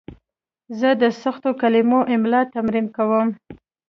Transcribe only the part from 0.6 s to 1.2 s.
زه د